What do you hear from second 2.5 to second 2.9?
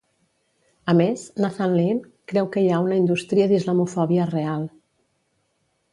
que hi ha